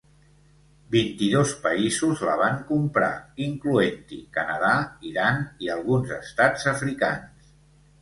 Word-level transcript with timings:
Vint-i-dos 0.95 1.51
països 1.65 2.23
la 2.31 2.39
van 2.41 2.57
comprar, 2.71 3.11
incloent-hi 3.49 4.21
Canadà, 4.41 4.75
Iran 5.13 5.41
i 5.67 5.73
alguns 5.79 6.19
estats 6.21 6.71
africans. 6.77 7.51